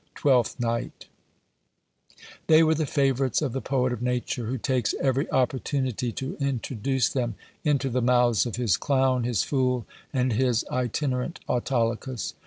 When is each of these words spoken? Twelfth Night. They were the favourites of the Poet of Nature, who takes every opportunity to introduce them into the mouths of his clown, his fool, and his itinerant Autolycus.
Twelfth 0.15 0.59
Night. 0.59 1.05
They 2.47 2.63
were 2.63 2.73
the 2.73 2.87
favourites 2.87 3.39
of 3.39 3.53
the 3.53 3.61
Poet 3.61 3.93
of 3.93 4.01
Nature, 4.01 4.47
who 4.47 4.57
takes 4.57 4.95
every 4.99 5.29
opportunity 5.29 6.11
to 6.13 6.35
introduce 6.39 7.07
them 7.09 7.35
into 7.63 7.87
the 7.87 8.01
mouths 8.01 8.47
of 8.47 8.55
his 8.55 8.77
clown, 8.77 9.25
his 9.25 9.43
fool, 9.43 9.85
and 10.11 10.33
his 10.33 10.65
itinerant 10.71 11.39
Autolycus. 11.47 12.33